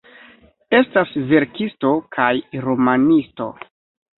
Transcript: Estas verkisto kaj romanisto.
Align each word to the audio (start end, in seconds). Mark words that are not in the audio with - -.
Estas 0.77 1.11
verkisto 1.33 1.91
kaj 2.17 2.33
romanisto. 2.67 3.53